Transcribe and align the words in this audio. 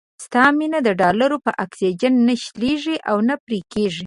ستا 0.25 0.43
مينه 0.57 0.79
د 0.83 0.89
ډالرو 1.01 1.37
په 1.45 1.51
اکسيجن 1.65 2.13
نه 2.27 2.35
شلېږي 2.43 2.95
او 3.09 3.17
نه 3.27 3.35
پرې 3.45 3.59
کېږي. 3.73 3.99